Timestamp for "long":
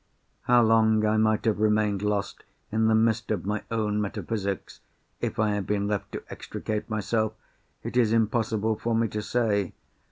0.63-1.05